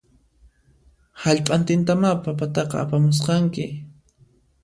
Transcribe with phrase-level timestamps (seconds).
[1.23, 3.65] Hallp'antintamá papataqa apamusqanki